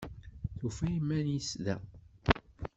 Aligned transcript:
Tufa 0.57 0.85
iman-nnes 0.97 1.49
da. 1.65 1.75